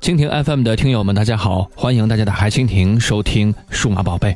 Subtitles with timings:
[0.00, 4.34] 蜻蜓 FM 的听友们，大家好，欢迎大家打开蜻蜓收听数码宝贝。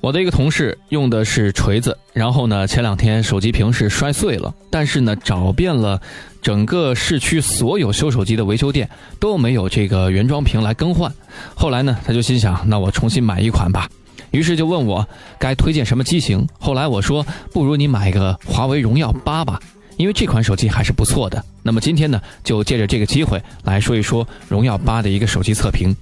[0.00, 6.00] 我的一个同事用的是锤子，然后呢，前两天手机屏是摔碎了，但是呢，找遍了
[6.40, 8.88] 整个市区所有修手机的维修店
[9.20, 11.12] 都没有这个原装屏来更换。
[11.54, 13.86] 后来呢，他就心想，那我重新买一款吧，
[14.30, 15.06] 于是就问我
[15.38, 16.48] 该推荐什么机型。
[16.58, 19.60] 后来我说，不如你买个华为荣耀八吧。
[20.00, 25.94] 因为这款手机还是不错的，那么今天呢，就借着这个机会来说一说荣耀八的一个手机测评。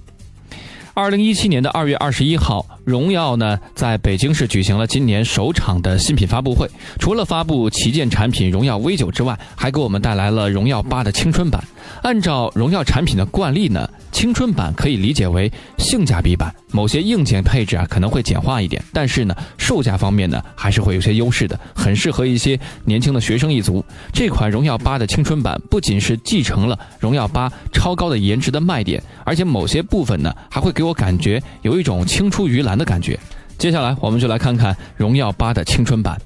[0.93, 11.63] 二零一七年的二月二十一号，荣耀呢在北京市举行了今年首场的新品发布会，除了发布旗舰产品荣耀 V 九之外，还给我们带来了荣耀八的青春版。
[12.01, 13.87] 按照荣耀产品的惯例呢。
[14.11, 23.85] 青春版可以理解为性价比版，某些硬件配置啊可能会简化一点，但是呢，售价方面呢还是会有些优势的，很适合一些年轻的学生一族。
[24.11, 33.19] 这款荣耀八的青春版不仅是继承了荣耀八超高的颜值的卖点，而且某些部分呢还会给我感觉有一种青出于蓝的感觉。
[33.57, 36.17] 接下来我们就来看看荣耀八的青春版。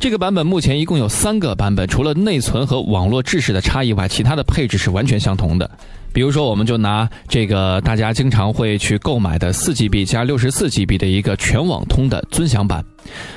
[0.00, 5.70] 这个版本目前一共有三个版本，除了内存和网络制式的差异外，其他的配置是完全相同的。
[6.12, 12.84] 比如说，我们就拿这个大家经常会去购买的四 GB 加六十四 GB 的一个全网通的尊享版。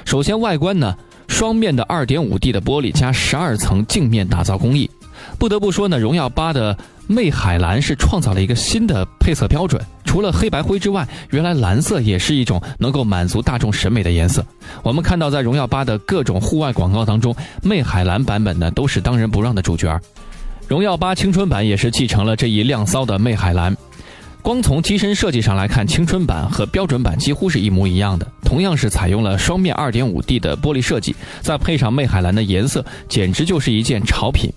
[0.03, 0.95] 首先，外观呢，
[1.27, 4.89] 双面的二点五 D 的玻璃加十二层镜面打造工艺。
[5.37, 9.79] 不得不说呢，荣耀八的魅海蓝是创造了一个新的配色标准。
[10.11, 14.45] 除了黑白灰之外，原来蓝色也是一种能够满足大众审美的颜色。
[14.83, 19.97] 我们看到，在荣耀八的各种户外广告当中，魅海蓝版本呢都是当仁不让的主角。
[20.67, 23.73] 荣耀八青春版也是继承了这一亮骚的魅海蓝。
[24.41, 34.51] 光从机身设计上来看，青春版和标准版几乎是一模一样的，同样是采用了双面 2.5D 的玻璃设计，再配上魅海蓝的颜色，简直就是一件潮品。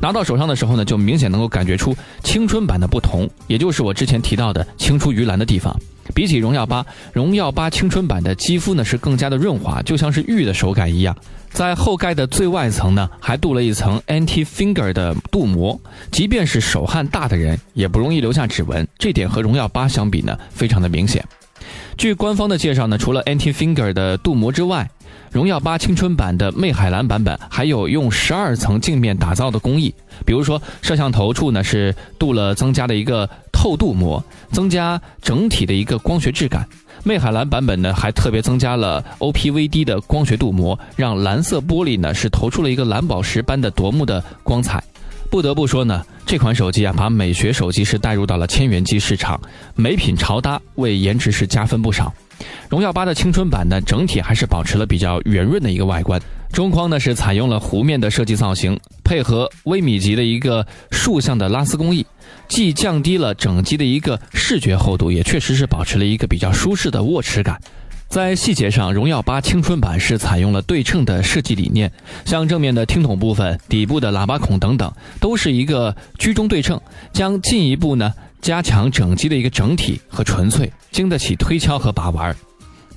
[0.00, 5.74] 拿到手上的时候呢，就明显能够感觉出青春版的不同，也就是我之前提到的青出于蓝的地方。
[6.12, 11.16] 比起荣耀八，荣耀八青春版的肌肤呢是更加的润滑，就像是玉的手感一样。
[11.50, 15.80] 在后盖的最外层呢，还镀了一层 anti finger 的镀膜，
[16.10, 18.86] 即便是手汗大的人也不容易留下指纹。
[18.98, 21.24] 这点和荣耀八相比呢，非常的明显。
[21.96, 24.88] 据官方的介绍呢，除了 anti finger 的镀膜之外，
[25.30, 29.94] 荣耀八青春版的魅海蓝版本还有用十二层镜面打造的工艺，
[30.26, 36.66] 比如说摄像头处呢是镀了增加的一个透镀膜，增加整体的一个光学质感。
[37.04, 44.82] 魅海蓝版本呢，还特别增加了 OPVD 的光学镀膜，让蓝色玻璃呢是投出了一个蓝宝石般的夺目的光彩。
[45.30, 49.40] 不得不说呢，这款手机啊，把美学手机是带入到了千元机市场，
[49.76, 52.12] 美品潮搭，为颜值是加分不少。
[52.68, 56.20] 荣耀八的青春版呢，整体还是保持了比较圆润的一个外观，
[56.52, 62.04] 中框呢是采用了弧面的设计造型，配合微米级的一个竖向的拉丝工艺。
[62.48, 67.60] 既降低了整机的一个视觉厚度，也确实是保持了一个比较舒适的握持感。
[68.10, 71.92] 在细节上，荣耀八青春版是采用了对称的设计理念，
[72.24, 76.80] 像正面的听筒部分、底部的喇叭孔等等，都是一个居中对称，
[77.12, 78.12] 将进一步呢
[78.42, 82.34] 加强整机的一个整体和纯粹，经得起推敲和把玩。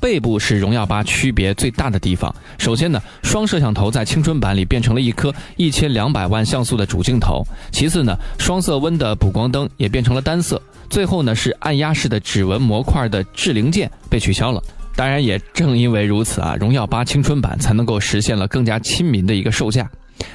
[0.01, 2.33] 背部是荣耀八区别最大的地方。
[2.57, 7.43] 首先呢，双摄像头在青春版里变成了一颗一千两百万像素的主镜头。
[7.71, 10.59] 其次呢，双色温的补光灯也变成了单色。
[10.89, 14.59] 最后呢，是按压式的指纹模块的置零件被取消了。
[14.95, 19.89] 当然，也正因为如此啊，荣耀八青春版才能够实现了更加亲民的一个售价。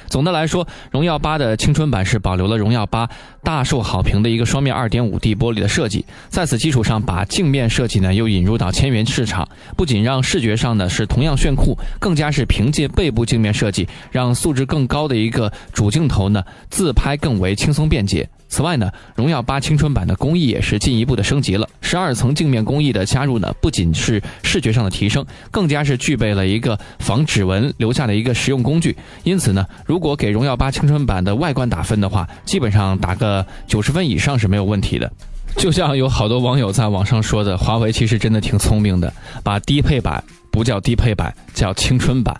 [0.07, 3.09] 总的来说，荣耀八的青春版是保留了荣耀八
[3.41, 18.29] 大受好评的一个双面二点五 D 玻璃的设计，在此基础上把镜面设计呢又引入到千元市场，不仅让视觉上呢是同样炫酷，更加是凭借背部镜面设计，让素质更高的一个主镜头呢自拍更为轻松便捷。
[18.49, 21.69] 此外呢，荣耀八青春版的工艺也是进一步的升级了。
[21.81, 28.97] 十二层镜面工艺的加入呢，不仅是视觉上的提升，更加是具备了一个防指纹留下的一个实用工具。
[29.23, 35.09] 因此呢，如果给荣耀八青春版的外观打分的话，基本上打个九十分以上是没有问题的。
[35.55, 39.13] 就像有好多网友在网上说的，华为其实真的挺聪明的，
[39.43, 42.35] 把低配版不叫低配版，叫青春版。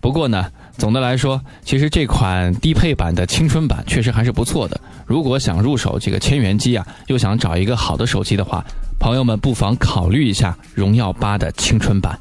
[0.00, 0.46] 不过呢。
[0.76, 4.78] 总的来说，其实这款低配版的青春版确实还是不错的。
[5.06, 8.64] 如果想入手这个千元机啊，又想找一个好的手机的话，
[8.98, 12.18] 朋友们不妨考虑一下荣耀八的青春版。